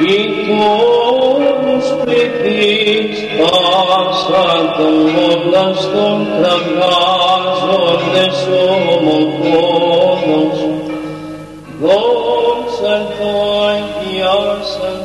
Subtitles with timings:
[0.00, 7.58] Ήτος πληθείς πάσαν των μόντας των κραγάζοντες
[8.98, 10.58] ομοφόνος,
[11.80, 13.30] δόξα το
[13.68, 14.98] αγιάσαν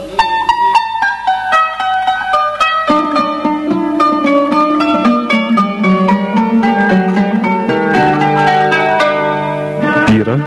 [10.06, 10.38] Πύρα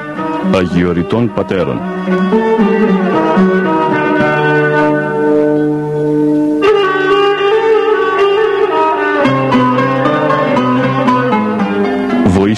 [0.55, 1.81] Αγιοριτών Πατέρων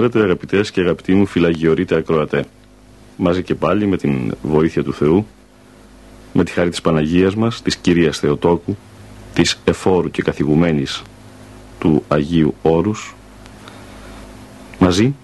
[0.00, 2.44] Χαίρετε αγαπητές και αγαπητοί μου φυλαγιορείτε ακροατέ.
[3.16, 5.26] Μαζί και πάλι με την βοήθεια του Θεού,
[6.32, 8.76] με τη χάρη της Παναγίας μας, της Κυρίας Θεοτόκου,
[9.34, 11.02] της εφόρου και καθηγουμένης
[11.78, 13.14] του Αγίου Όρους,
[14.78, 15.14] μαζί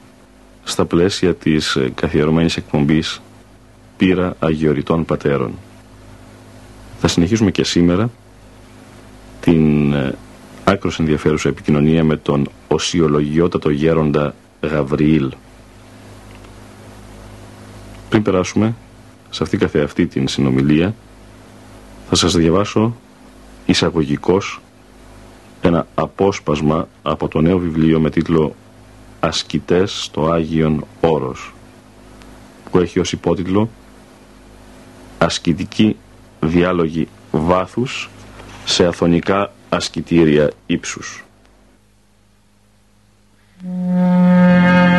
[0.65, 3.23] στα πλαίσια της ε, καθιερωμένης εκπομπής
[3.97, 5.53] Πύρα Αγιοριτών Πατέρων.
[7.01, 8.11] Θα συνεχίσουμε και σήμερα
[9.41, 10.15] την ε,
[10.65, 14.35] άκρος ενδιαφέρουσα επικοινωνία με τον οσιολογιότατο γέροντα
[14.67, 15.33] Γαβριήλ.
[18.09, 18.75] Πριν περάσουμε
[19.31, 20.95] σε αυτή καθεαυτή την συνομιλία
[22.09, 22.97] θα σας διαβάσω
[23.67, 24.61] εισαγωγικός
[25.61, 28.55] ένα απόσπασμα από το νέο βιβλίο με τίτλο
[29.20, 31.55] «Ασκητές στο Άγιον Όρος»
[32.70, 33.69] που έχει ως υπότιτλο
[35.19, 35.97] «Ασκητική
[36.41, 38.10] διάλογη βάθους
[38.65, 41.25] σε αθωνικά ασκητήρια ύψους».
[43.65, 44.96] Ο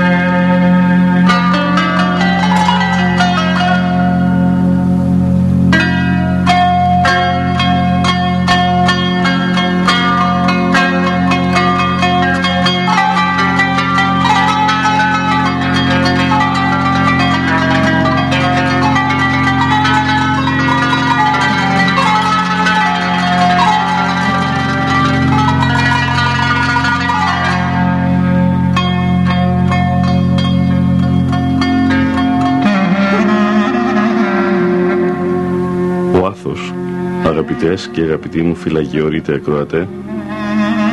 [37.57, 39.87] αγαπητές και αγαπητοί μου φυλαγιορείτε ακροατέ,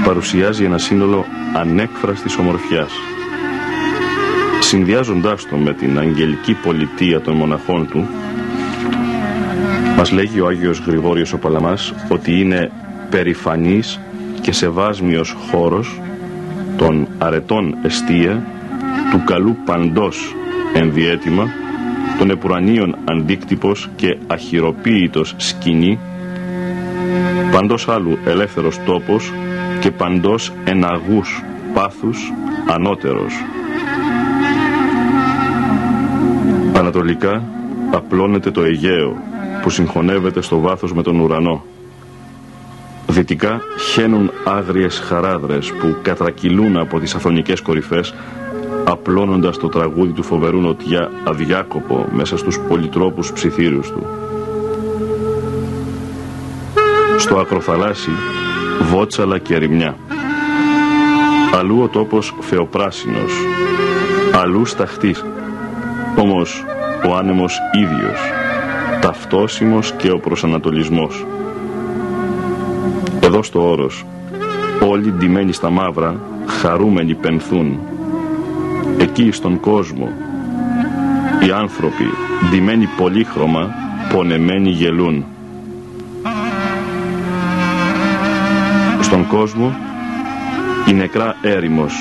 [0.04, 2.92] παρουσιάζει ένα σύνολο ανέκφραστης ομορφιάς.
[4.60, 8.08] Συνδυάζοντάς το με την αγγελική πολιτεία των μοναχών του,
[9.96, 12.70] μας λέγει ο Άγιος Γρηγόριος ο Παλαμάς ότι είναι
[13.10, 14.00] περηφανής
[14.40, 16.00] και σεβάσμιος χώρος
[16.76, 18.42] των αρετών εστία,
[19.10, 20.34] του καλού παντός
[20.74, 21.48] ενδιέτημα,
[22.18, 25.98] των επουρανίων αντίκτυπος και αχυροποίητος σκηνή,
[27.54, 29.32] παντός άλλου ελεύθερος τόπος
[29.80, 31.42] και παντός εναγούς
[31.74, 32.32] πάθους
[32.66, 33.34] ανώτερος.
[36.76, 37.42] Ανατολικά
[37.92, 39.16] απλώνεται το Αιγαίο
[39.62, 41.64] που συγχωνεύεται στο βάθος με τον ουρανό.
[43.06, 43.60] Δυτικά
[43.92, 48.14] χαίνουν άγριες χαράδρες που κατρακυλούν από τις αθωνικές κορυφές
[48.84, 54.06] απλώνοντας το τραγούδι του φοβερού νοτιά αδιάκοπο μέσα στους πολυτρόπους ψιθύρους του.
[57.24, 58.10] Στο ακροθαλάσσι
[58.80, 59.96] βότσαλα και ερημιά.
[61.54, 63.32] Αλλού ο τόπος φεοπράσινος,
[64.42, 65.24] αλλού σταχτής,
[66.18, 66.64] όμως
[67.08, 68.18] ο άνεμος ίδιος,
[69.00, 71.26] ταυτόσιμος και ο προσανατολισμός.
[73.20, 74.04] Εδώ στο όρος,
[74.88, 77.78] όλοι ντυμένοι στα μαύρα, χαρούμενοι πενθούν.
[78.98, 80.08] Εκεί στον κόσμο,
[81.46, 82.04] οι άνθρωποι,
[82.50, 83.70] ντυμένοι πολύχρωμα,
[84.12, 85.24] πονεμένοι γελούν.
[89.24, 89.76] Στον κόσμο,
[90.88, 91.94] η νεκρά έρημος.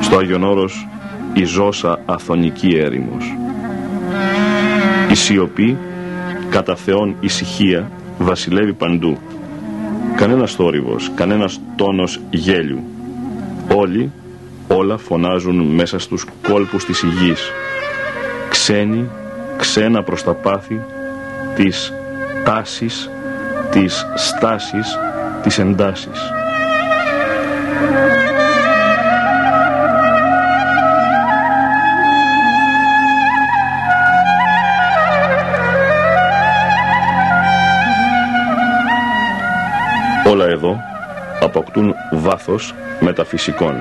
[0.00, 0.88] Στο Άγιον Όρος,
[1.32, 3.34] η ζώσα αθωνική έρημος.
[5.10, 5.78] Η σιωπή,
[6.50, 9.18] κατά Θεόν ησυχία, βασιλεύει παντού.
[10.16, 12.82] Κανένας θόρυβος, κανένας τόνος γέλιου.
[13.74, 14.10] Όλοι,
[14.68, 17.50] όλα φωνάζουν μέσα στους κόλπους της υγιής.
[18.48, 19.08] Ξένοι,
[19.56, 20.80] ξένα προς τα πάθη,
[21.54, 21.92] της
[22.44, 23.10] τάσης,
[23.70, 24.98] της στάσης,
[25.42, 26.20] της εντάσης.
[40.30, 40.80] Όλα εδώ
[41.40, 43.74] αποκτούν βάθος μεταφυσικών.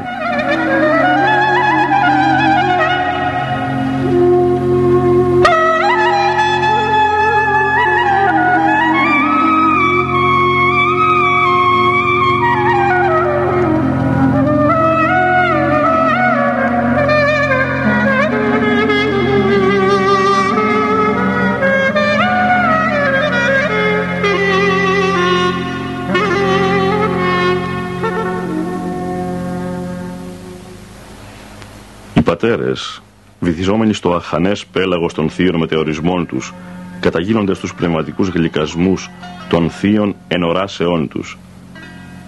[32.61, 33.01] Οι πατέρες,
[33.39, 36.53] βυθιζόμενοι στο αχανές πέλαγος των θείων μετεωρισμών τους,
[36.99, 39.09] καταγίνονται στους πνευματικούς γλυκασμούς
[39.49, 41.37] των θείων ενοράσεών τους.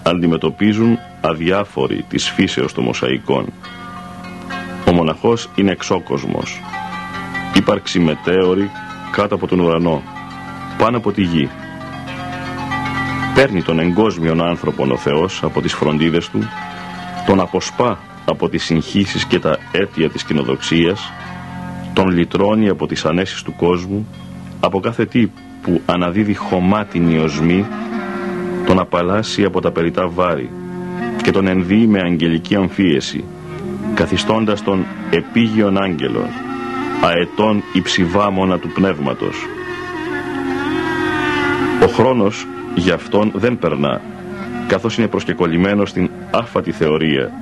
[0.02, 3.52] Αντιμετωπίζουν αδιάφοροι της φύσεως των μοσαϊκών.
[4.88, 6.60] Ο μοναχός είναι εξώκοσμος.
[7.56, 8.70] Ύπαρξη μετέωρη
[9.10, 10.02] κάτω από τον ουρανό,
[10.78, 11.48] πάνω από τη γη.
[13.34, 16.38] Παίρνει τον εγκόσμιον άνθρωπον ο Θεός από τις φροντίδες του,
[17.26, 21.12] τον αποσπά από τις συγχύσεις και τα αίτια της κοινοδοξίας,
[21.92, 24.06] τον λυτρώνει από τις ανέσεις του κόσμου,
[24.60, 25.28] από κάθε τι
[25.62, 27.66] που αναδίδει χωμάτινη οσμή,
[28.66, 30.50] τον απαλλάσσει από τα περιτά βάρη
[31.22, 33.24] και τον ενδύει με αγγελική αμφίεση,
[33.94, 36.28] καθιστώντας τον επίγειον άγγελον,
[37.02, 39.46] αετών υψηβάμωνα του πνεύματος.
[41.82, 44.00] Ο χρόνος για αυτόν δεν περνά,
[44.66, 47.32] καθώς είναι προσκεκολλημένος στην άφατη θεωρία,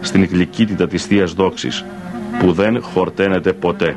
[0.00, 1.84] στην γλυκύτητα της Θείας Δόξης,
[2.38, 3.96] που δεν χορταίνεται ποτέ.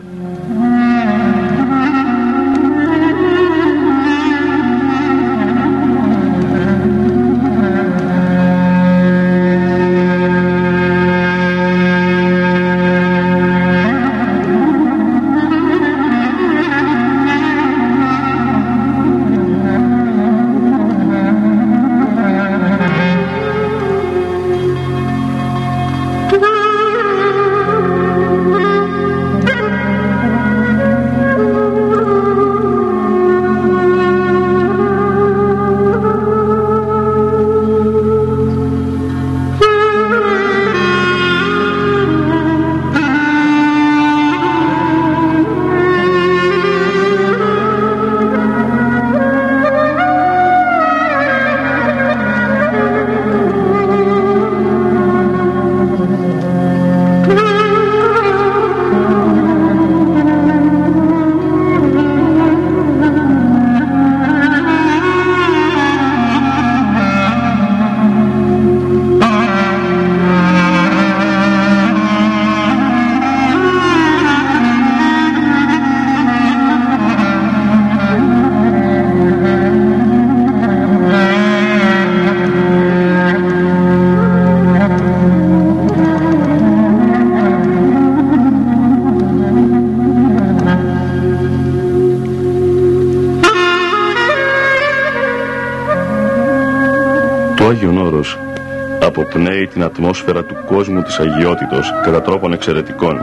[99.74, 103.22] Την ατμόσφαιρα του κόσμου της αγιότητος κατά τρόπον εξαιρετικών.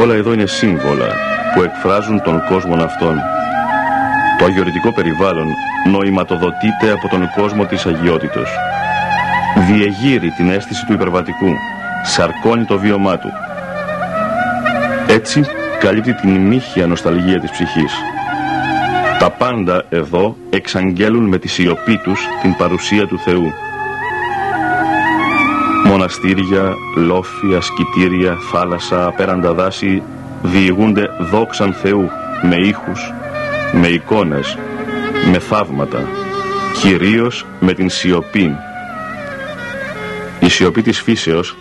[0.00, 1.08] Όλα εδώ είναι σύμβολα
[1.54, 3.16] που εκφράζουν τον κόσμο αυτόν.
[4.38, 5.46] Το αγιορητικό περιβάλλον
[5.90, 8.48] νοηματοδοτείται από τον κόσμο της αγιότητος.
[9.66, 11.54] Διεγείρει την αίσθηση του υπερβατικού,
[12.04, 13.28] σαρκώνει το βίωμά του.
[15.08, 15.44] Έτσι
[15.78, 17.92] καλύπτει την μύχια νοσταλγία της ψυχής.
[19.18, 23.52] Τα πάντα εδώ εξαγγέλουν με τη σιωπή τους την παρουσία του Θεού.
[26.02, 30.02] Μοναστήρια, λόφια, σκητήρια, θάλασσα, απέραντα δάση
[30.42, 32.08] διηγούνται δόξαν Θεού
[32.42, 33.12] με ήχους,
[33.72, 34.58] με εικόνες,
[35.30, 36.08] με θαύματα,
[36.80, 38.56] κυρίως με την σιωπή.
[40.40, 41.56] Η σιωπή της φύσεως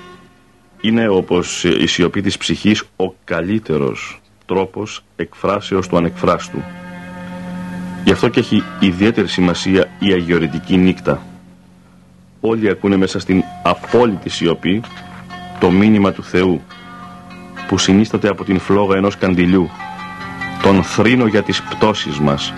[0.82, 6.64] είναι όπως η σιωπή της ψυχής ο καλύτερος τρόπος εκφράσεως του ανεκφράστου.
[8.04, 11.22] Γι' αυτό και έχει ιδιαίτερη σημασία η αγιορητική νύχτα.
[12.42, 14.82] Όλοι ακούνε μέσα στην απόλυτη σιωπή
[15.60, 16.62] το μήνυμα του Θεού
[17.68, 19.70] που συνίσταται από την φλόγα ενός καντιλιού,
[20.64, 22.54] τον θρήνο για τις πτώσεις μας,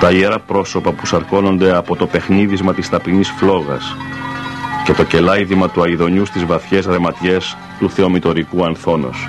[0.00, 3.96] τα ιερά πρόσωπα που σαρκώνονται από το παιχνίδισμα της ταπεινής φλόγας
[4.84, 9.28] και το κελάιδημα του αηδονιού στις βαθιές ρεματιές του θεομητορικού ανθόνος.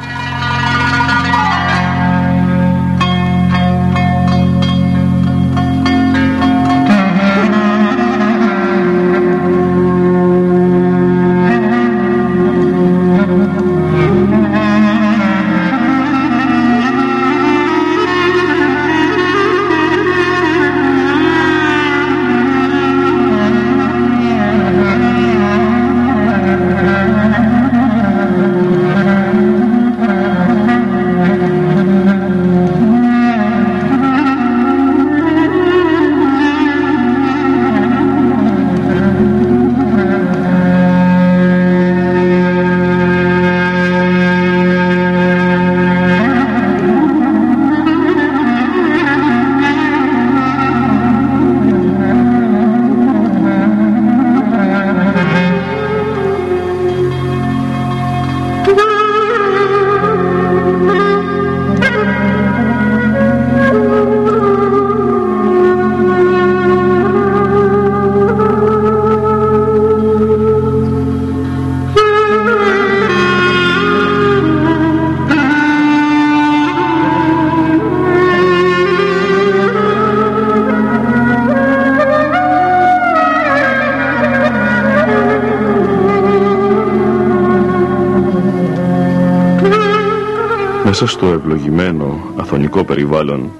[91.03, 93.51] Μέσα στο ευλογημένο αθωνικό περιβάλλον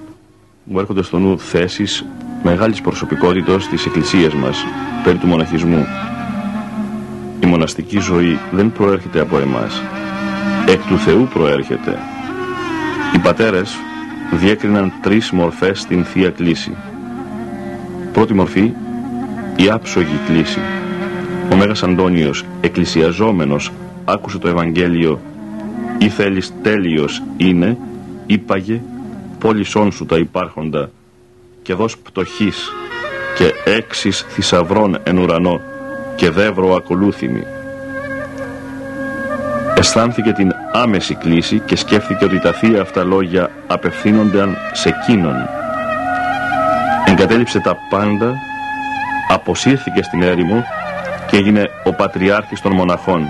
[0.64, 2.06] μου έρχονται στο νου θέσεις
[2.44, 4.66] μεγάλης προσωπικότητας της εκκλησίας μας
[5.04, 5.86] περί του μοναχισμού.
[7.44, 9.82] Η μοναστική ζωή δεν προέρχεται από εμάς.
[10.68, 11.98] Εκ του Θεού προέρχεται.
[13.16, 13.76] Οι πατέρες
[14.32, 16.76] διέκριναν τρεις μορφές στην Θεία Κλήση.
[18.14, 18.74] Πρώτη μορφή,
[19.56, 20.60] η άψογη κλίση.
[21.52, 23.72] Ο Μέγας Αντώνιος, εκκλησιαζόμενος,
[24.06, 25.22] άκουσε το Ευαγγέλιο
[26.04, 27.78] «Ή θέλεις τέλειος είναι,
[28.26, 28.82] είπαγε,
[29.40, 30.90] πόλησόν σου τα υπάρχοντα
[31.62, 32.72] και δώσ' πτωχής
[33.38, 35.62] και έξις θησαυρών εν ουρανό
[36.16, 37.44] και δεύρο ακολούθημη».
[39.78, 45.36] Αισθάνθηκε την άμεση κλίση και σκέφτηκε ότι τα θεία αυτά λόγια απευθύνονταν σε εκείνον.
[47.06, 48.34] Εγκατέλειψε τα πάντα,
[49.30, 50.64] αποσύρθηκε στην έρημο
[51.30, 53.28] και έγινε ο πατριάρχης των μοναχών.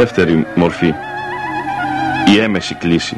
[0.00, 0.94] Δεύτερη μορφή,
[2.34, 3.16] η έμεση κλίση.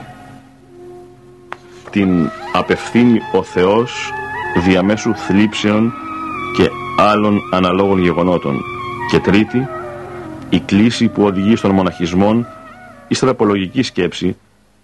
[1.90, 4.12] Την απευθύνει ο Θεός
[4.64, 5.92] διαμέσου θλίψεων
[6.56, 8.60] και άλλων αναλόγων γεγονότων.
[9.10, 9.68] Και τρίτη,
[10.48, 12.46] η κλίση που οδηγεί στον μοναχισμόν
[13.08, 14.36] η στραπολογική σκέψη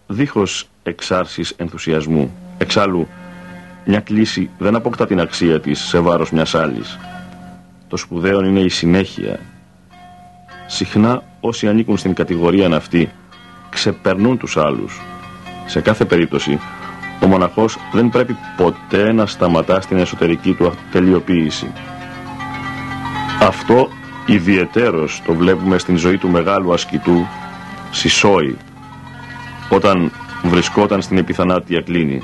[0.07, 2.35] δίχως εξάρσεις ενθουσιασμού.
[2.59, 3.09] Εξάλλου,
[3.85, 6.99] μια κλίση δεν αποκτά την αξία της σε βάρος μιας άλλης.
[7.89, 9.41] Το σπουδαίο είναι η συνέχεια.
[10.67, 13.11] Συχνά όσοι ανήκουν στην κατηγορία αυτή
[13.69, 15.01] ξεπερνούν τους άλλους.
[15.67, 16.59] Σε κάθε περίπτωση,
[17.23, 21.73] ο μοναχός δεν πρέπει ποτέ να σταματά στην εσωτερική του τελειοποίηση.
[23.41, 23.89] Αυτό
[24.27, 27.27] ιδιαιτέρως το βλέπουμε στην ζωή του μεγάλου ασκητού
[27.91, 28.57] Σισόη
[29.69, 30.13] όταν
[30.45, 32.23] βρισκόταν στην επιθανάτια κλίνη.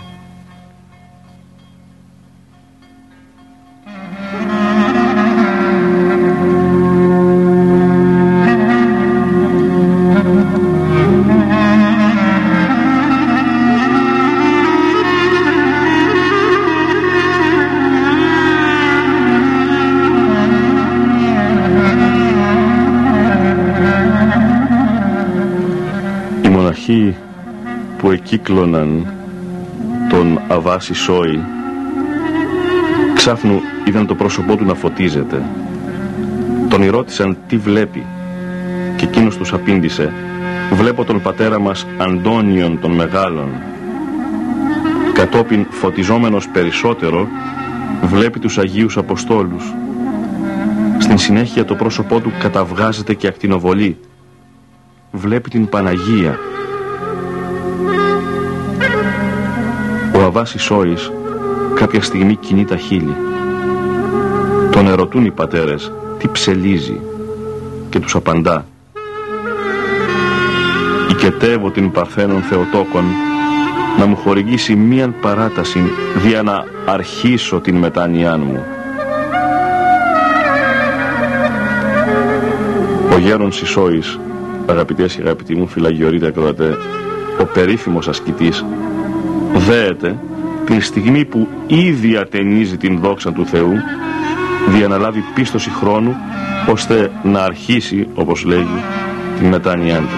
[28.45, 29.07] Που εκύκλωναν
[30.11, 31.41] τον Αβάση Σόη.
[33.15, 35.43] Ξάφνου είδαν το πρόσωπό του να φωτίζεται.
[36.69, 38.07] Τον ρώτησαν τι βλέπει;
[38.97, 40.13] Και εκείνος τους απήντησε
[40.73, 43.49] βλέπω τον πατέρα μας Αντώνιον των Μεγάλων
[45.13, 47.29] κατόπιν φωτιζόμενος περισσότερο
[48.03, 49.75] βλέπει τους Αγίους Αποστόλους.
[50.99, 53.99] Στην συνέχεια το πρόσωπό του καταβγάζεται και ακτινοβολεί.
[55.13, 56.39] Βλέπει την Παναγία
[60.35, 61.13] βάση σόης
[61.75, 63.17] κάποια στιγμή κινεί τα χείλη.
[64.71, 67.01] Τον ερωτούν οι πατέρες τι ψελίζει
[67.91, 68.67] και τους απαντά
[71.11, 73.05] «Οικετεύω την Παρθένων Θεοτόκον
[73.99, 75.81] να μου χορηγήσει μίαν παράταση
[76.17, 78.65] δια να αρχίσω την μετάνοιά μου».
[83.13, 84.19] Ο γέρον Σισόης,
[84.67, 86.77] αγαπητές και αγαπητοί μου φυλαγιορείτε ακροατέ,
[87.41, 88.65] ο περίφημος ασκητής
[89.55, 90.17] δέεται
[90.65, 93.73] την στιγμή που ήδη ατενίζει την δόξα του Θεού
[94.69, 96.17] διαναλάβει πίστοση χρόνου
[96.71, 98.83] ώστε να αρχίσει όπως λέγει
[99.39, 100.17] την μετάνοιά του.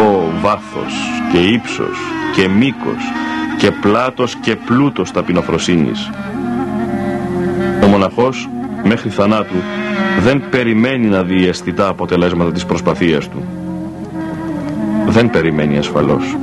[0.00, 0.94] Ο βάθος
[1.32, 1.98] και ύψος
[2.34, 3.12] και μήκος
[3.58, 6.10] και πλάτος και πλούτος ταπεινοφροσύνης.
[7.82, 8.48] Ο μοναχός
[8.84, 9.56] μέχρι θανάτου
[10.20, 13.44] δεν περιμένει να δει αισθητά αποτελέσματα της προσπαθίας του.
[15.08, 16.36] Δεν περιμένει ασφαλώς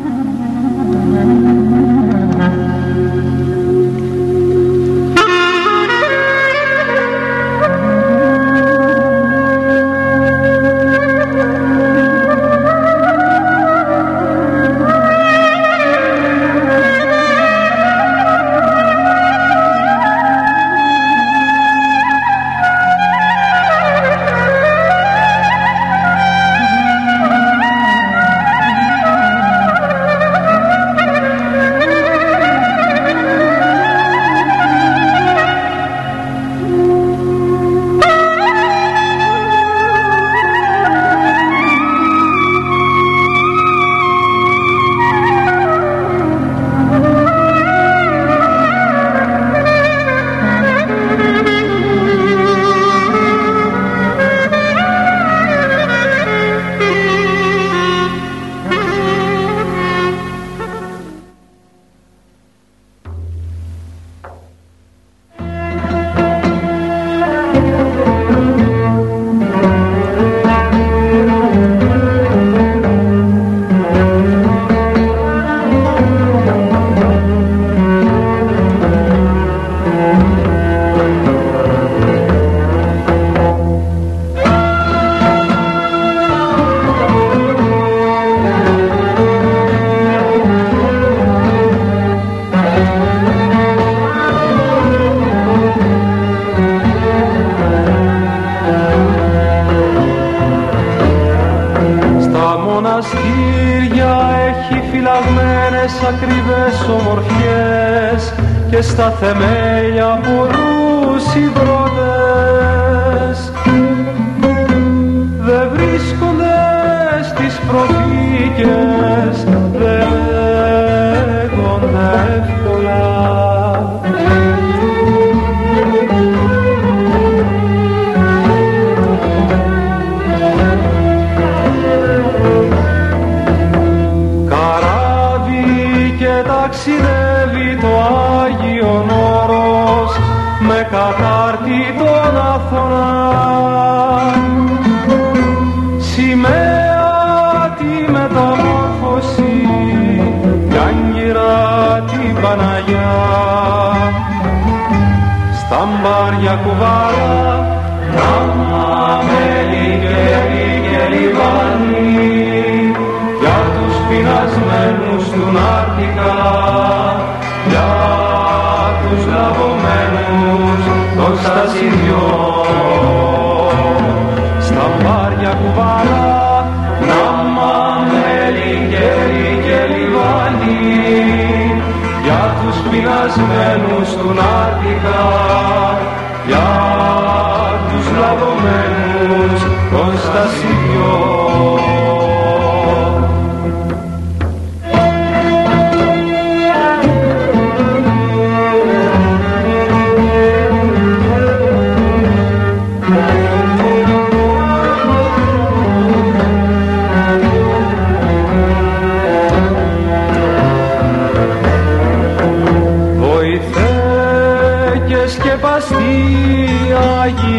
[183.47, 184.34] πεινασμένους του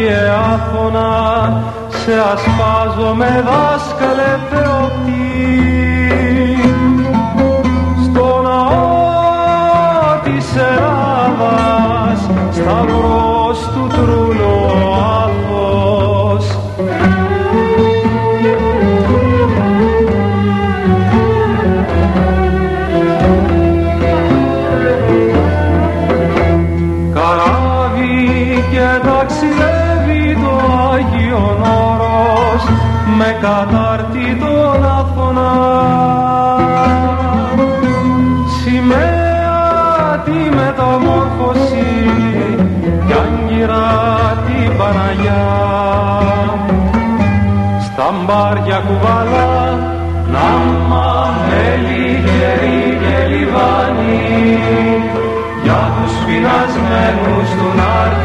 [0.03, 5.82] Άγιε Άθωνα σε ασπάζω με δάσκαλε Θεοπτή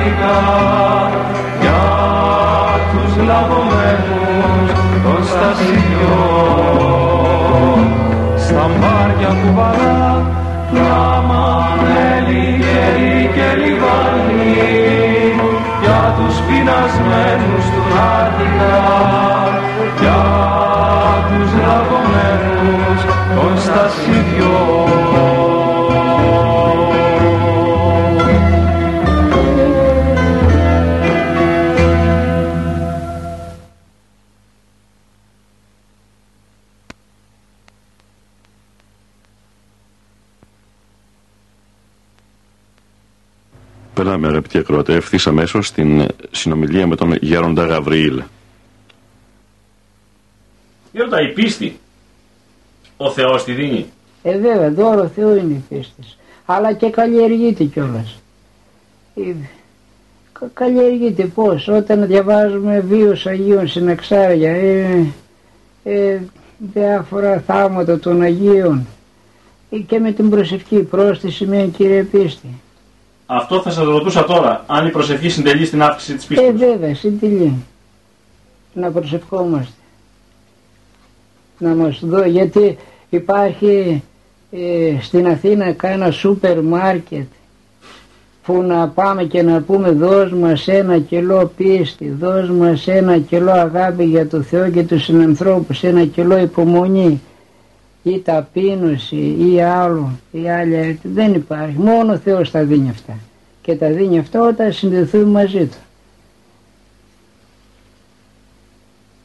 [0.08, 0.36] Νάρτικα
[1.60, 1.82] για
[2.90, 4.70] τους λαβωμένους
[5.04, 6.58] των στασιδιών
[8.36, 10.00] στα μπάρια κουβαλά
[10.72, 11.44] γράμμα
[11.82, 14.58] μέλι γερί και λιβάνι
[15.82, 18.78] για τους πεινασμένους του Νάρτικα
[20.00, 20.22] για
[21.28, 23.00] τους λαβωμένους
[23.34, 24.77] των στασιδιών
[43.98, 48.22] Περνάμε αγαπητοί ακροατέ ευθύς αμέσως στην συνομιλία με τον Γέροντα Γαβριήλ.
[50.92, 51.78] Γέροντα, η πίστη.
[52.96, 53.86] Ο Θεός τη δίνει.
[54.22, 56.02] Ε, βέβαια, δώρο Θεού είναι η πίστη.
[56.44, 58.22] Αλλά και καλλιεργείται κιόλας.
[60.54, 65.06] Καλλιεργείται πώς, όταν διαβάζουμε βίους Αγίων συναξάρια, ε,
[65.84, 66.20] ε,
[66.58, 68.86] διάφορα θαύματα των Αγίων
[69.70, 72.48] ε, και με την προσευχή πρόστη σημαίνει κύριε πίστη.
[73.30, 76.50] Αυτό θα σας ρωτούσα τώρα, αν η προσευχή συντελεί στην αύξηση της Ε, πίστης.
[76.68, 77.52] βέβαια, συντηλεί.
[78.72, 79.72] Να προσευχόμαστε.
[81.58, 82.76] Να μας δω, γιατί
[83.08, 84.02] υπάρχει
[84.50, 87.26] ε, στην Αθήνα κάνα σούπερ μάρκετ
[88.44, 93.50] που να πάμε και να πούμε δώσ' μας ένα κιλό πίστη, δώσ' μας ένα κιλό
[93.50, 97.20] αγάπη για το Θεό και τους συνανθρώπους, ένα κιλό υπομονή
[98.02, 101.08] ή ταπείνωση ή άλλο ή άλλη αρετή.
[101.08, 103.18] δεν υπάρχει, μόνο ο Θεός τα δίνει αυτά
[103.62, 105.76] και τα δίνει αυτά όταν συνδεθούμε μαζί Του.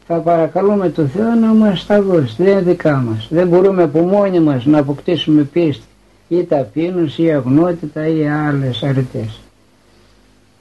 [0.08, 3.28] Θα παρακαλούμε το Θεό να μας τα δώσει, δεν είναι δικά μας.
[3.30, 5.86] Δεν μπορούμε από μόνοι μας να αποκτήσουμε πίστη
[6.28, 9.40] ή ταπείνωση ή αγνότητα ή άλλες αρετές.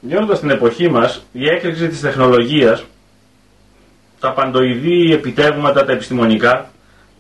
[0.01, 2.85] Γέροντα στην εποχή μας, η έκρηξη της τεχνολογίας,
[4.21, 6.71] τα παντοειδή επιτεύγματα, τα επιστημονικά,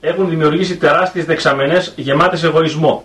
[0.04, 3.04] έχουν δημιουργήσει τεράστιες δεξαμενές γεμάτες εγωισμό.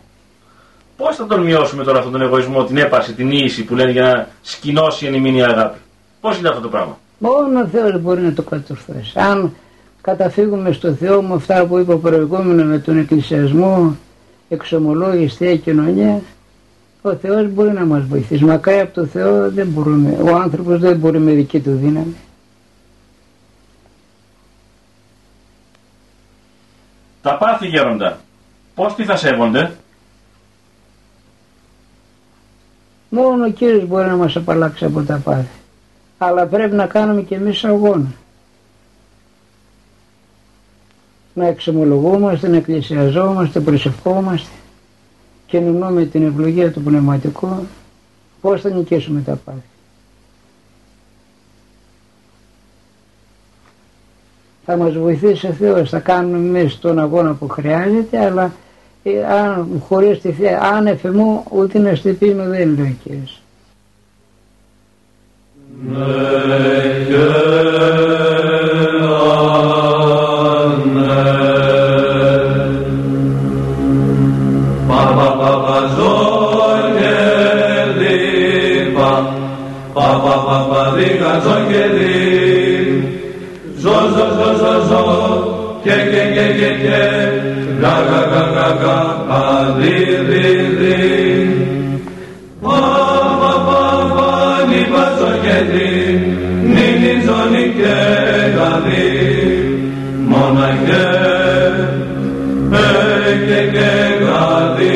[0.98, 4.04] Πώς θα τον μειώσουμε τώρα αυτόν τον εγωισμό, την έπαρση, την ίηση που λένε για
[4.04, 5.78] να σκηνώσει εν ημίνη αγάπη;
[6.22, 9.12] Πώς είναι αυτό το πράγμα; Μόνο ο Θεός μπορεί να το κατορθώσει.
[9.14, 9.54] Αν
[10.02, 13.98] καταφύγουμε στο Θεό με αυτά που είπα προηγούμενα με τον εκκλησιασμό,
[14.50, 16.22] εξομολόγηση, θεία κοινωνία,
[17.02, 18.44] ο Θεός μπορεί να μας βοηθήσει.
[18.44, 20.18] Μακάρι από το Θεό δεν μπορούμε.
[20.24, 22.16] Ο άνθρωπος δεν μπορεί με δική του δύναμη.
[27.28, 28.20] Τα πάθη γέροντα,
[28.76, 29.72] πώς τι θα σέβονται;
[33.10, 35.48] Μόνο ο Κύριος μπορεί να μας απαλλάξει από τα πάθη.
[36.18, 38.14] Αλλά πρέπει να κάνουμε και εμείς αγώνα.
[41.34, 44.50] Να εξομολογούμαστε, να εκκλησιαζόμαστε, προσευχόμαστε
[45.48, 47.68] και με την ευλογία του πνευματικού
[48.42, 49.77] πώς θα νικήσουμε τα πάθη.
[54.70, 58.52] Θα μας βοηθήσει ο Θεός, θα κάνουμε εμείς τον αγώνα που χρειάζεται, αλλά
[59.04, 63.42] ε, αν χωρίς τη θεία, αν εφημού ούτε να στυπήνω δεν λέει ο Κύριος.
[67.10, 67.68] Ζω, ζω,
[84.38, 85.04] ζω, ζω, ζω,
[85.84, 87.02] και, και, και, και, και,
[87.82, 88.98] γα, γα, γα, γα, γα,
[89.30, 89.42] γα,
[89.78, 89.96] δι,
[90.30, 90.48] δι,
[90.80, 90.96] δι.
[92.62, 92.78] Πα,
[93.42, 93.82] πα, πα,
[94.16, 94.30] πα,
[94.70, 95.90] νι, πα, ζω, και, δι,
[96.74, 97.96] νι, νι, ζω, νι, και,
[98.56, 99.06] γα, δι,
[100.30, 101.08] μοναχέ,
[102.72, 103.90] ε, και, και,
[104.24, 104.96] γα, δι,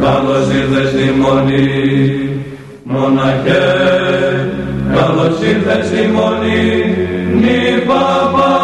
[0.00, 1.68] καλώς ήρθες στη μονή,
[2.84, 3.64] μοναχέ,
[4.94, 6.62] καλώς ήρθες στη μονή,
[7.40, 8.63] νι παπά,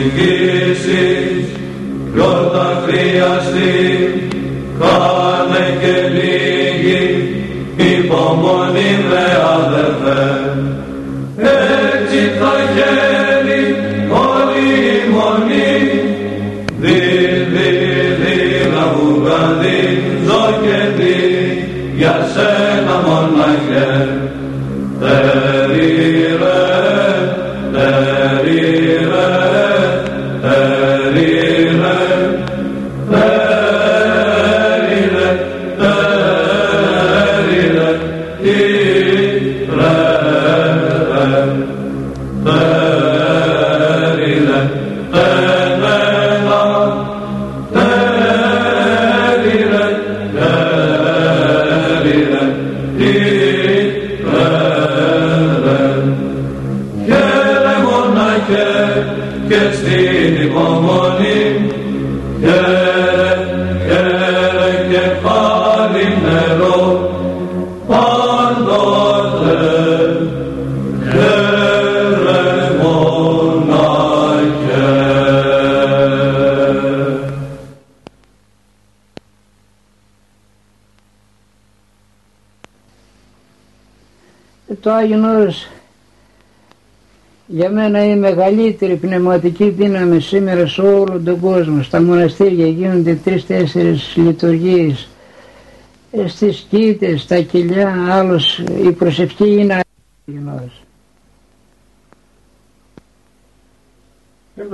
[0.00, 1.44] συγκρίσεις
[2.14, 4.12] πρώτα χρειαστεί
[4.80, 7.09] χάνε και λίγη
[87.52, 91.82] για μένα είναι η μεγαλύτερη πνευματική δύναμη σήμερα σε όλο τον κόσμο.
[91.82, 95.08] Στα μοναστήρια γίνονται τρεις-τέσσερις λειτουργίες.
[96.10, 99.80] Ε, στις κήτες, στα κοιλιά, άλλος η προσευχή είναι
[100.28, 100.82] αγιονός.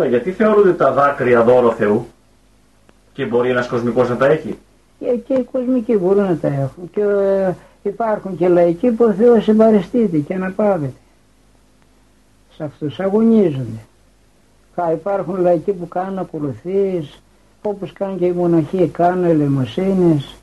[0.08, 2.06] γιατί θεωρούνται τα δάκρυα δώρο Θεού;
[3.12, 4.58] Και μπορεί ένας κοσμικός να τα έχει;
[4.98, 6.90] Και, και οι κοσμικοί μπορούν να τα έχουν.
[6.92, 7.54] Και ε,
[7.88, 11.00] υπάρχουν και λαϊκοί που ο Θεός εμπαριστείται και αναπαύεται
[12.56, 13.80] σε αυτούς αγωνίζονται.
[14.74, 17.20] Θα υπάρχουν λαϊκοί που κάνουν ακολουθίες,
[17.62, 20.36] όπως κάνουν και οι μοναχοί, κάνουν ελεημοσύνες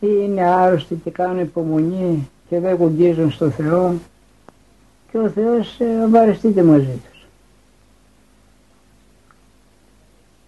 [0.00, 3.94] ή είναι άρρωστοι και κάνουν υπομονή και δεν γογγίζουν στο Θεό
[5.10, 7.26] και ο Θεός ε, μαζί τους.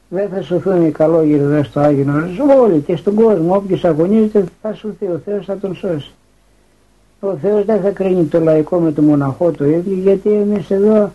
[0.08, 4.44] Δεν θα σωθούν οι καλόγεροι εδώ στο Άγιο Νόρος, όλοι και στον κόσμο, όποιος αγωνίζεται
[4.62, 6.12] θα σωθεί, ο Θεός θα τον σώσει.
[7.24, 11.12] Ο Θεός δεν θα κρίνει το λαϊκό με το μοναχό το ίδιο γιατί εμείς εδώ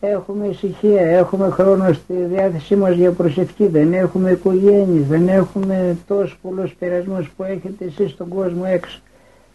[0.00, 6.36] έχουμε ησυχία, έχουμε χρόνο στη διάθεσή μας για προσευχή, δεν έχουμε οικογένειες, δεν έχουμε τόσο
[6.42, 9.00] πολλούς πειρασμούς που έχετε εσείς στον κόσμο έξω.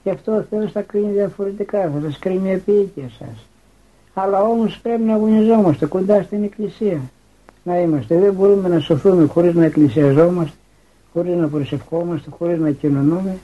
[0.04, 3.48] Γι' αυτό ο Θεός θα κρίνει διαφορετικά, θα σας κρίνει επί σας.
[4.14, 7.02] Αλλά όμως πρέπει να αγωνιζόμαστε κοντά στην Εκκλησία.
[7.64, 8.20] Να είμαστε.
[8.20, 10.58] Δεν μπορούμε να σωθούμε χωρίς να εκκλησιαζόμαστε,
[11.14, 13.38] χωρίς να προσευχόμαστε, χωρίς να κοινωνούμε.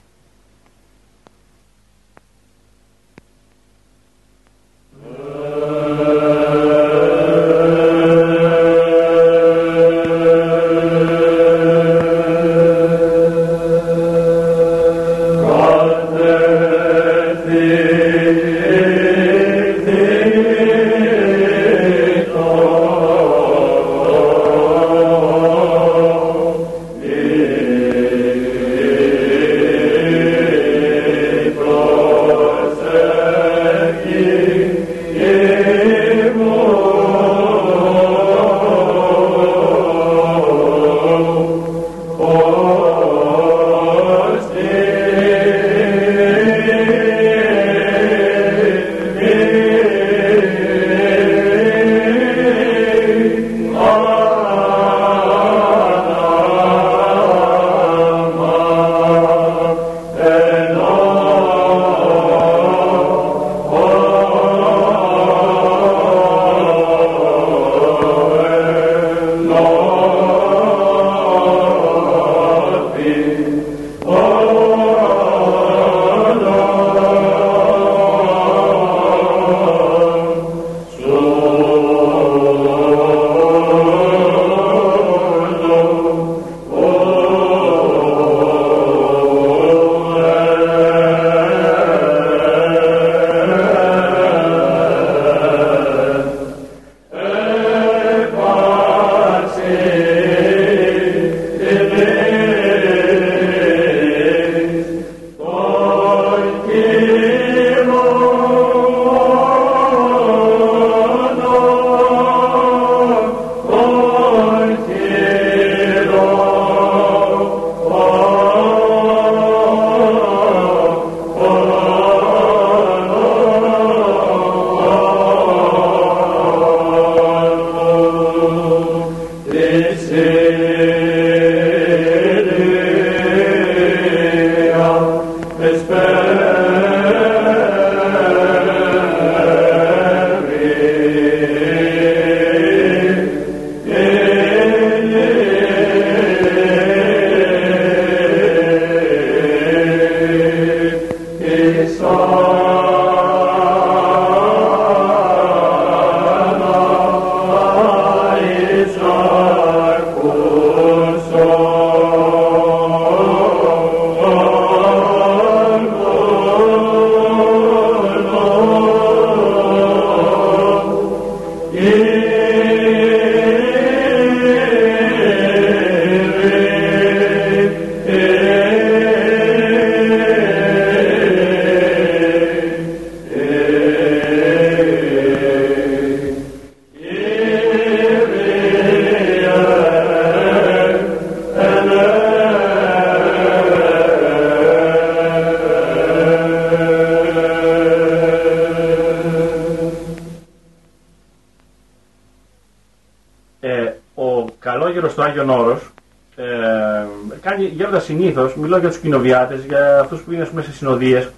[208.70, 211.30] Συνήθω, μιλώ για τους κοινοβιάτες, για αυτούς που είναι ας πούμε, σε συνοδείες,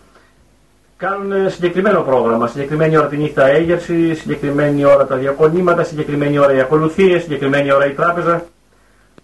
[0.98, 2.48] κάνουν ε, συγκεκριμένο πρόγραμμα.
[2.48, 7.86] Συγκεκριμένη ώρα τη νύχτα έγερση, συγκεκριμένη ώρα τα διακονήματα, συγκεκριμένη ώρα οι ακολουθίες, συγκεκριμένη ώρα
[7.86, 8.46] η τράπεζα.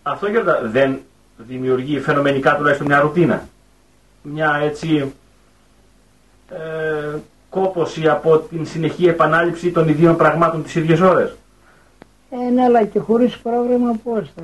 [0.03, 0.99] Αυτό γέροντα δεν
[1.37, 3.47] δημιουργεί φαινομενικά τουλάχιστον μια ρουτίνα.
[4.21, 5.13] Μια έτσι
[6.49, 7.17] ε,
[7.49, 11.35] κόποση από την συνεχή επανάληψη των ιδίων πραγμάτων τις ίδιες ώρες.
[12.29, 14.43] Ε, ναι, αλλά και χωρίς πρόγραμμα πώς θα...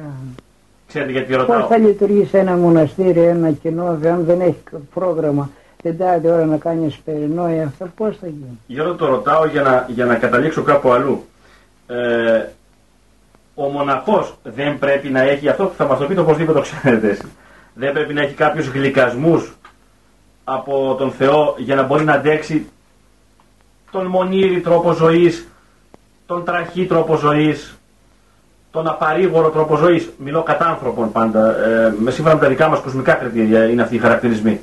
[0.94, 1.68] Ξέρετε γιατί Πώς ρωτάω.
[1.68, 4.58] θα λειτουργήσει ένα μοναστήρι, ένα κοινό, αν δεν έχει
[4.94, 5.50] πρόγραμμα
[5.84, 10.06] τετάρτη ώρα να κάνει σπερινόια, αυτά πώς θα γίνει; Γιώργο το ρωτάω για να, για
[10.06, 11.26] να καταλήξω κάπου αλλού.
[11.88, 12.46] Ε,
[13.56, 17.10] ο μοναχός δεν πρέπει να έχει, αυτό που θα μας το πείτε οπωσδήποτε το ξέρετε
[17.10, 17.30] εσείς,
[17.74, 19.56] δεν πρέπει να έχει κάποιους γλυκασμούς
[20.44, 22.66] από τον Θεό για να μπορεί να αντέξει
[23.92, 25.48] τον μονήρη τρόπο ζωής,
[26.26, 27.78] τον τραχή τρόπο ζωής,
[28.74, 30.10] τον απαρήγορο τρόπο ζωής.
[30.18, 33.96] Μιλώ κατά άνθρωπων πάντα, ε, με σύμφωνα με τα δικά μας κοσμικά κριτήρια είναι αυτοί
[33.96, 34.60] οι χαρακτηρισμοί.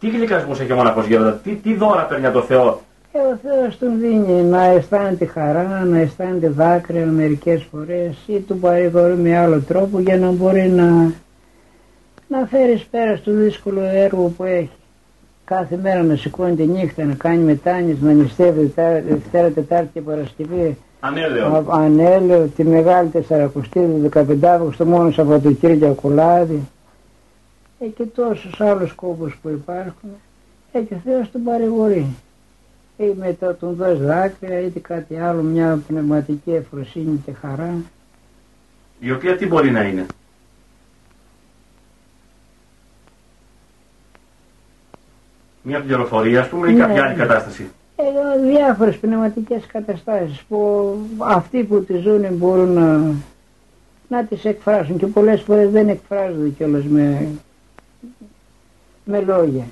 [0.00, 2.80] Τι γλυκασμούς έχει ο μοναχός Γέροντα, τι, τι δώρα παίρνει από το Θεό,
[3.12, 8.58] Ε, ο Θεός τον δίνει να αισθάνεται χαρά, να αισθάνεται δάκρυα μερικές φορές ή του
[8.58, 11.12] παρηγορεί με άλλο τρόπο για να μπορεί να,
[12.28, 14.70] να φέρει πέρα στο δύσκολο έργο που έχει.
[15.44, 20.00] κάθε μέρα να σηκώνει τη νύχτα, να κάνει μετάνοιες, να νηστεύει Δευτέρα, Δευτέρα, Τετάρτη και
[20.00, 20.76] Παρασκευή.
[21.04, 21.46] Ανέλεο.
[21.46, 26.60] Α- Ανέλεο, τη Μεγάλη Τεσσαρακοστή, το 15 Αύγουστο, μόνος Σαββατοκύριακο κουλάδι.
[27.80, 30.10] Ε, και τόσους άλλους κόπους που υπάρχουν.
[30.72, 32.06] Ε, και ο Θεός τον παρηγορεί.
[32.96, 37.74] Ή μετά τον δώσει δάκρυα, είτε κάτι άλλο, μια πνευματική ευφροσύνη και χαρά.
[39.00, 40.06] Η οποία τι μπορεί να είναι;
[45.62, 47.24] Μια πληροφορία, ας πούμε, ή Ναι, κάποια άλλη ναι.
[47.26, 48.02] κατάσταση; Ε,
[48.50, 53.14] διάφορες πνευματικές καταστάσεις που αυτοί που τις ζουν μπορούν να,
[54.08, 57.28] να τις εκφράσουν και πολλές φορές δεν εκφράζονται κιόλας με,
[59.04, 59.64] με λόγια.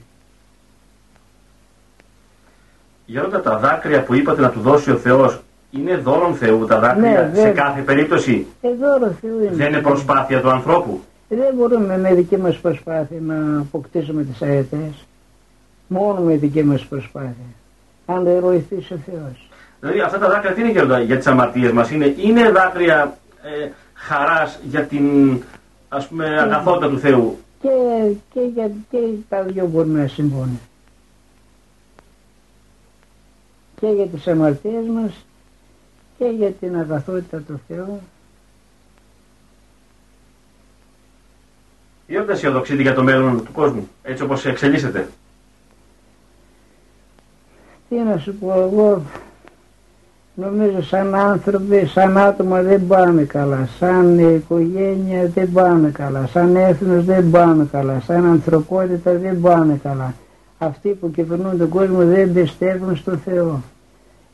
[3.06, 5.40] Γέροντα, τα δάκρυα που είπατε να του δώσει ο Θεός
[5.70, 7.52] είναι δώρον Θεού τα δάκρυα Ναι, σε βέβαια.
[7.52, 9.54] κάθε περίπτωση; Εδώ ρε Θεού είναι.
[9.54, 15.06] Δεν είναι προσπάθεια του ανθρώπου; Δεν μπορούμε με δική μας προσπάθεια να αποκτήσουμε τις αετές.
[15.86, 17.44] Μόνο με δική μας προσπάθεια.
[18.14, 19.48] Αν δεν βοηθήσει ο Θεός.
[19.80, 23.68] Δηλαδή αυτά τα δάκρυα τι είναι γέροντα για τις αμαρτίες μας; Είναι, είναι δάκρυα ε,
[23.94, 25.38] χαράς για την
[25.88, 27.68] ας πούμε αγαθότητα του Θεού; Και,
[28.32, 28.98] και, για, και
[29.28, 30.60] τα δυο μπορούν να συμβούν.
[33.80, 35.12] Και για τις αμαρτίες μας
[36.18, 38.00] και για την αγαθότητα του Θεού.
[42.06, 45.08] Γέροντα αισιοδοξείτε για το μέλλον του κόσμου, έτσι όπως εξελίσσεται;
[47.90, 49.02] Τι να σου πω εγώ
[50.34, 57.04] νομίζω σαν άνθρωποι, σαν άτομα δεν πάμε καλά, σαν οικογένεια δεν πάμε καλά, σαν έθνος
[57.04, 60.14] δεν πάμε καλά, σαν ανθρωπότητα δεν πάμε καλά.
[60.58, 63.62] Αυτοί που κυβερνούν τον κόσμο δεν πιστεύουν στο Θεό.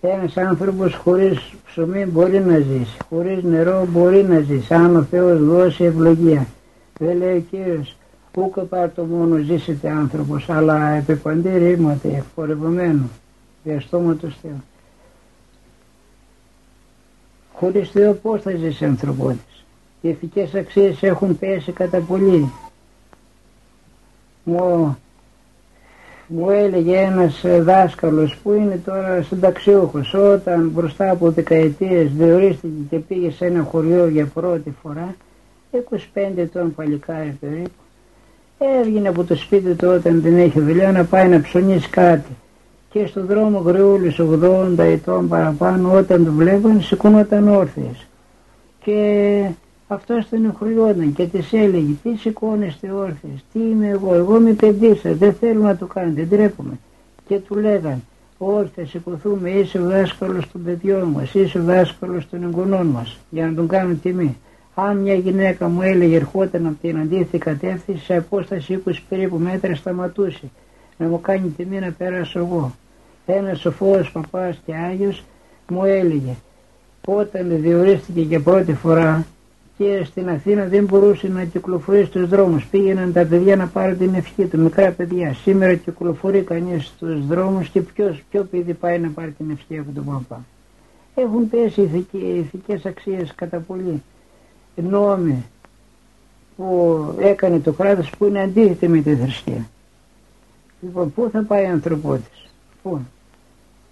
[0.00, 5.44] Ένας άνθρωπος χωρίς ψωμί μπορεί να ζήσει, χωρίς νερό μπορεί να ζήσει, αν ο Θεός
[5.44, 6.46] δώσει ευλογία.
[6.98, 7.96] Δεν λέει ο Κύριος,
[8.36, 13.02] ούκο πάρ' το μόνο ζήσετε άνθρωπος, αλλά επί παντή ρήματε, εκπορευμένο,
[13.66, 14.62] διαστόματος Θεού.
[17.52, 19.64] Χωρίς Θεό πώς θα ζήσει ανθρωπότης;
[20.00, 22.52] Οι ηθικές αξίες έχουν πέσει κατά πολύ.
[24.44, 24.96] Μου,
[26.26, 32.98] μου έλεγε ένας ε, δάσκαλος που είναι τώρα συνταξιούχος; Όταν μπροστά από δεκαετίες διορίστηκε και
[32.98, 35.16] πήγε σε ένα χωριό για πρώτη φορά
[35.70, 37.70] 25 ετών παλικάρι περίπου
[38.58, 42.30] έβγαινε από το σπίτι του όταν δεν έχει δουλειά να πάει να ψωνίσει κάτι
[42.96, 48.06] και στο δρόμο γριούλης 80 ετών παραπάνω όταν το βλέπαν σηκωνόταν όρθιες
[48.84, 49.50] και
[49.86, 55.00] αυτός τον εγχωριόταν και της έλεγε τι σηκώνεστε όρθιες, τι είμαι εγώ, εγώ είμαι παιδίς
[55.00, 56.78] σας, δεν θέλω να το κάνετε, ντρέπομαι
[57.26, 58.02] και του λέγαν
[58.38, 63.46] όρθια σηκωθούμε, είσαι ο δάσκαλος των παιδιών μας, είσαι ο δάσκαλος των εγγονών μας για
[63.46, 64.36] να τον κάνουν τιμή.
[64.74, 69.74] Αν μια γυναίκα μου έλεγε ερχόταν από την αντίθετη κατεύθυνση σε απόσταση 20 περίπου μέτρα
[69.74, 70.50] σταματούσε
[70.96, 72.72] να μου κάνει τιμή να περάσω εγώ.
[73.26, 75.24] Ένας σοφός παπάς και Άγιος
[75.68, 76.34] μου έλεγε
[77.06, 79.26] όταν διορίστηκε για πρώτη φορά
[79.78, 82.66] και στην Αθήνα δεν μπορούσε να κυκλοφορεί στους δρόμους.
[82.66, 85.34] Πήγαιναν τα παιδιά να πάρουν την ευχή του, μικρά παιδιά.
[85.34, 89.90] Σήμερα κυκλοφορεί κανείς στους δρόμους και ποιος, ποιο παιδί πάει να πάρει την ευχή από
[89.94, 90.44] τον παπά.
[91.14, 94.02] Έχουν πέσει ηθικοί, ηθικές αξίες κατά πολύ.
[94.74, 95.44] Νόμοι
[96.56, 99.66] που έκανε το κράτος που είναι αντίθετοι με τη θρησκεία.
[100.80, 102.50] Λοιπόν, πού θα πάει ο ανθρωπότης,
[102.82, 103.00] πού,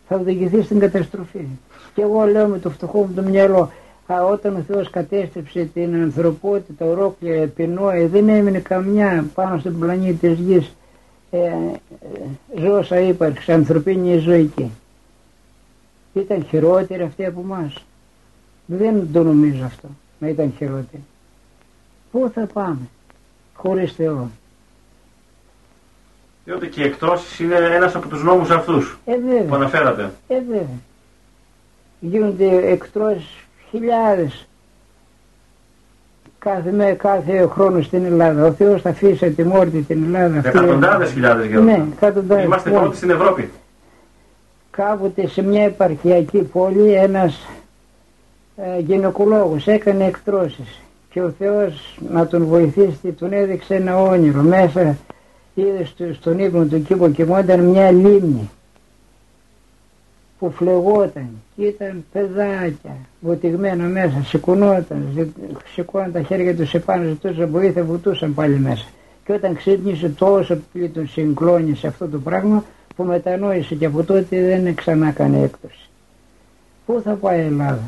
[0.08, 1.46] θα οδηγηθεί στην καταστροφή.
[1.94, 3.70] Και εγώ λέω με το φτωχό μου το μυαλό,
[4.06, 10.28] α, όταν ο Θεός κατέστρεψε την ανθρωπότητα ολόκληρη επινόη, δεν έμεινε καμιά πάνω στον πλανήτη
[10.28, 10.74] της γης
[11.30, 11.80] ε, ε,
[12.60, 14.70] ζώσα ύπαρξη, ανθρωπίνη ζωή εκεί.
[16.12, 17.84] Ήταν χειρότερη αυτή από εμάς.
[18.66, 19.88] Δεν το νομίζω αυτό,
[20.18, 21.02] να ήταν χειρότερη.
[22.10, 22.88] Πού θα πάμε,
[23.54, 24.30] χωρίς Θεό;
[26.44, 29.56] Διότι και οι εκτόσεις είναι ένας από τους νόμους αυτούς Ε, που βέβαια.
[29.56, 30.10] αναφέρατε.
[30.28, 30.66] Ε, βέβαια.
[32.00, 34.46] Γίνονται εκτός χιλιάδες
[36.38, 38.46] κάθε, με, κάθε χρόνο στην Ελλάδα.
[38.46, 40.36] Ο Θεός θα αφήσει ατιμόρυτη την Ελλάδα.
[40.38, 40.48] αυτή.
[40.48, 41.64] Εκατοντάδες χιλιάδες γέροντα.
[41.76, 42.44] Ναι, εκατοντάδες.
[42.44, 42.78] Είμαστε Ναι.
[42.78, 43.50] πρώτοι στην Ευρώπη.
[44.70, 47.46] Κάποτε σε μια επαρχιακή πόλη ένας
[48.56, 50.80] ε, γυναικολόγος έκανε εκτρώσεις
[51.10, 54.96] και ο Θεός να τον βοηθήσει τον έδειξε ένα όνειρο μέσα
[55.54, 58.50] είδε στο, στον ύπνο του κήπο κοιμόταν μια λίμνη
[60.38, 67.50] που φλεγόταν και ήταν παιδάκια βοτιγμένα μέσα, σηκωνόταν, ζη- σηκώναν τα χέρια τους επάνω, ζητούσαν
[67.50, 68.84] βοήθεια, βουτούσαν πάλι μέσα.
[69.24, 72.64] Και όταν ξύπνησε τόσο πολύ τον συγκλώνησε αυτό το πράγμα
[72.96, 75.88] που μετανόησε και από τότε δεν ξανά έκανε έκπτωση.
[76.86, 77.82] Πού θα πάει η Ελλάδα;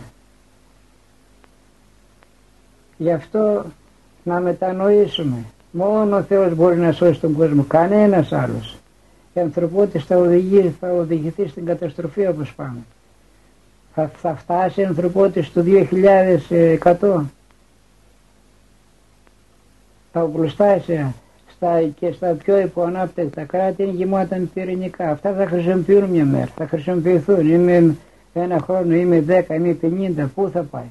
[2.96, 3.64] Γι' αυτό
[4.22, 5.44] να μετανοήσουμε.
[5.76, 8.76] Μόνο ο Θεός μπορεί να σώσει τον κόσμο, κανένας άλλος.
[9.32, 12.78] και ανθρωπότης θα, οδηγεί, θα οδηγηθεί στην καταστροφή όπως πάμε.
[13.94, 17.24] Θα, θα φτάσει ανθρωπότης το 2100.
[20.12, 21.14] Τα οπλοστάσια
[21.50, 25.10] στα, και στα πιο υποανάπτυκτα κράτη είναι γεμάτα με πυρηνικά.
[25.10, 27.50] Αυτά θα χρησιμοποιούν μια μέρα, θα χρησιμοποιηθούν.
[27.50, 27.96] Είμαι
[28.34, 30.90] ένα χρόνο, είμαι 10, είμαι 50, πού θα πάει;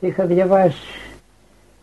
[0.00, 1.11] Είχα διαβάσει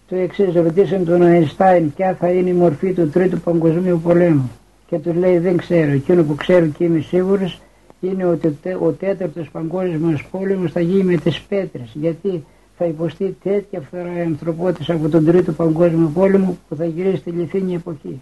[0.09, 4.51] το εξής, ρωτήσαν τον Αϊνστάιν ποια θα είναι η μορφή του Τρίτου Παγκοσμίου Πολέμου.
[4.87, 7.61] Και τους λέει δεν ξέρω, εκείνο που ξέρω και είμαι σίγουρος
[7.99, 11.91] είναι ότι ο τέταρτος παγκόσμιος πόλεμος θα γίνει με τις πέτρες.
[11.93, 12.45] Γιατί
[12.77, 17.29] θα υποστεί τέτοια φθορά η ανθρωπότητα από τον Τρίτο Παγκόσμιο Πόλεμο που θα γυρίσει στη
[17.29, 18.21] λιθίνη εποχή.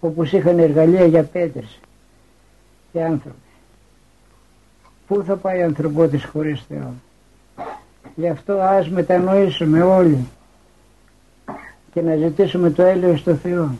[0.00, 1.78] Όπως είχαν εργαλεία για πέτρες
[2.92, 3.36] και άνθρωποι.
[5.06, 6.94] Πού θα πάει η ανθρωπότητα χωρίς Θεό;
[8.14, 10.26] Γι' αυτό ας μετανοήσουμε όλοι
[11.92, 13.70] και να ζητήσουμε το έλεος στο Θεό.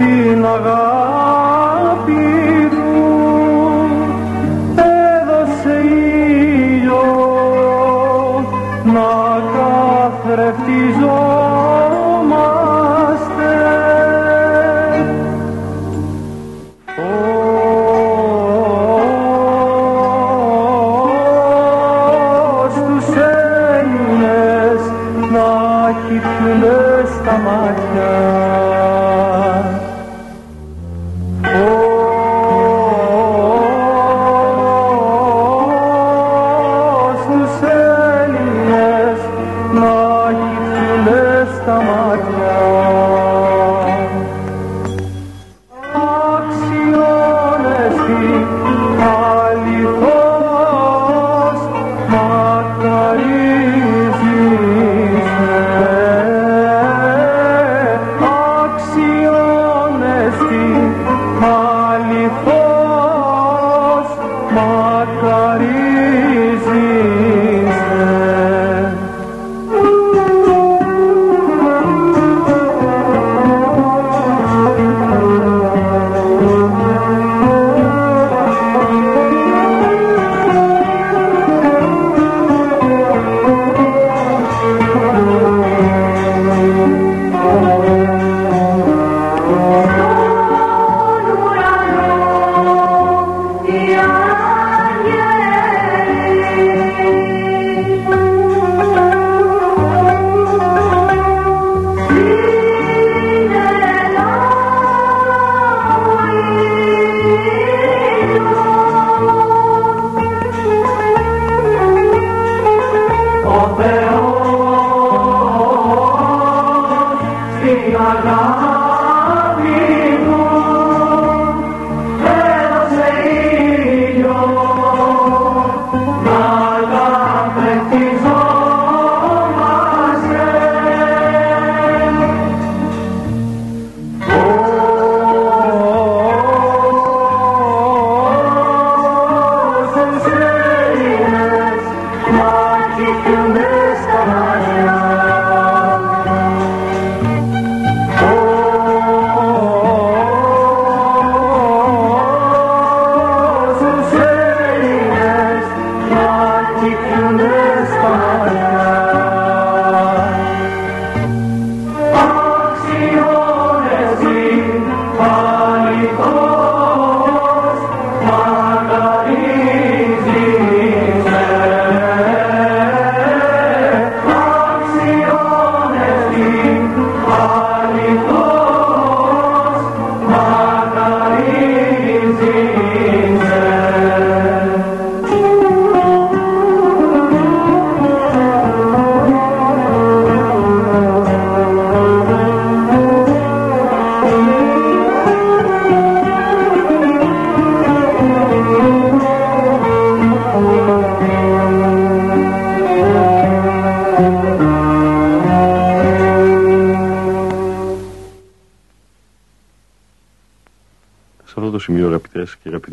[0.00, 0.99] την αγάπη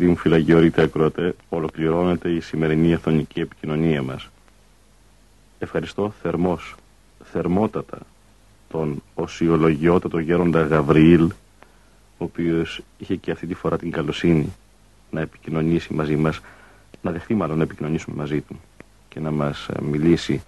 [0.06, 4.28] μου φυλαγιορείτε ακροατέ, ολοκληρώνεται η σημερινή εθνική επικοινωνία μας.
[5.58, 6.74] Ευχαριστώ θερμός,
[7.24, 7.98] θερμότατα
[8.68, 11.22] τον οσιολογιότατο γέροντα Γαβριήλ,
[12.18, 14.52] ο οποίος είχε και αυτή τη φορά την καλοσύνη
[15.10, 16.40] να επικοινωνήσει μαζί μας,
[17.02, 18.60] να δεχτεί μάλλον να επικοινωνήσουμε μαζί του
[19.08, 20.42] και να μας μιλήσει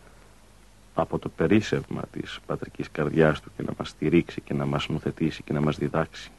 [0.94, 5.42] από το περίσσευμα της πατρικής καρδιάς του και να μας στηρίξει και να μας νοθετήσει
[5.42, 6.30] και να μας διδάξει.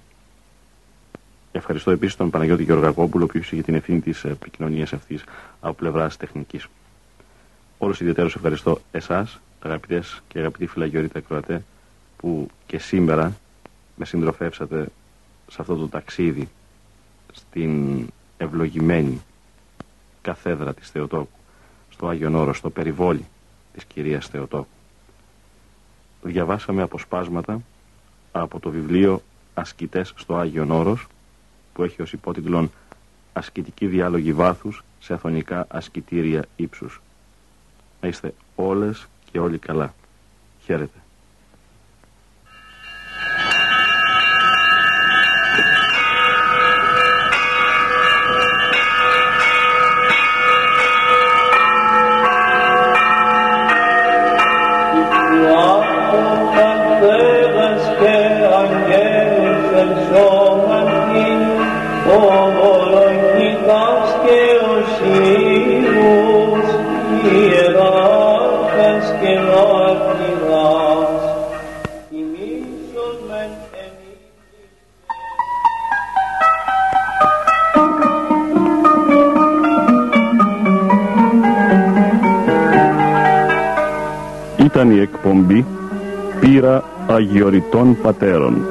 [1.52, 5.24] Ευχαριστώ επίσης τον Παναγιώτη Γεωργακόπουλο, ο οποίος είχε την ευθύνη της επικοινωνίας αυτής
[5.62, 6.68] από πλευράς τεχνικής.
[7.78, 11.64] Όλους ιδιαίτερω ευχαριστώ εσάς, αγαπητές και αγαπητοί φυλαγιορείτε ακροατέ,
[12.18, 13.38] που και σήμερα
[13.96, 14.88] με συντροφεύσατε
[15.48, 16.50] σε αυτό το ταξίδι
[17.34, 19.22] στην ευλογημένη
[20.22, 21.40] καθέδρα της Θεοτόκου,
[21.90, 23.26] στο Άγιον Όρος, στο περιβόλι
[23.74, 24.68] της κυρίας Θεοτόκου.
[26.22, 27.62] Διαβάσαμε αποσπάσματα
[28.32, 29.22] από το βιβλίο
[29.54, 31.08] «Ασκητές στο Άγιον Όρος»
[31.74, 32.72] που έχει ως υπότιτλον
[33.34, 37.02] «Ασκητική διάλογη βάθους σε αθωνικά ασκητήρια ύψους».
[38.02, 39.94] Να είστε όλες και όλοι καλά.
[40.64, 40.98] Χαίρετε.
[87.52, 88.66] Αγιοριτών Πατέρων».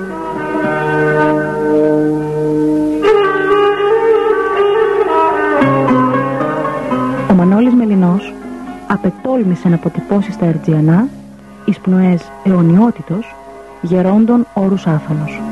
[7.30, 8.34] Ο Μανώλης Μελινός
[8.88, 11.08] απετόλμησε να αποτυπώσει στα Ερτζιανά
[11.64, 13.34] εις πνοές αιωνιότητος
[13.82, 15.49] γερόντων όρους άφανος.